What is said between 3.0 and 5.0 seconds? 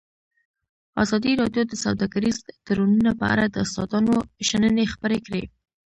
په اړه د استادانو شننې